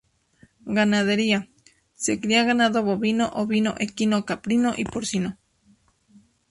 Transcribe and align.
Ganadería: 0.77 1.47
Se 1.93 2.19
cría 2.19 2.43
ganado 2.43 2.81
bovino, 2.81 3.29
ovino, 3.35 3.75
equino, 3.77 4.25
caprino 4.25 4.73
y 4.75 4.83
porcino. 4.83 5.37